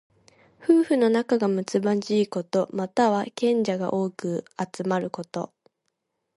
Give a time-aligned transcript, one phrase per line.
[0.59, 2.67] 夫婦の仲がむつまじいこと。
[2.73, 5.53] または、賢者が多く集まること。